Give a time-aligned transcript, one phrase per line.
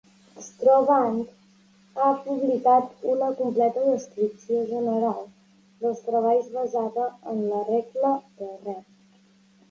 [0.43, 5.19] Stroobandt ha publicat una completa descripció general
[5.83, 8.83] dels treballs basada en la regla de Rent.